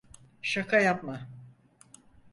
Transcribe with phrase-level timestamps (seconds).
[0.41, 1.29] Şaka yapma.